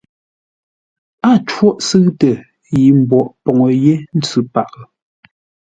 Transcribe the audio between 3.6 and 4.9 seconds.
yé ntsʉ paghʼə.